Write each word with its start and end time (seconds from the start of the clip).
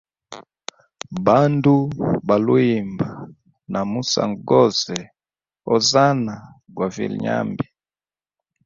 Bandu 1.25 1.75
baliuyimba 2.27 3.07
na 3.71 3.79
musangu 3.91 4.39
gose 4.49 4.95
hozana 5.65 6.35
gwa 6.75 6.87
vilyenyambi. 6.95 7.65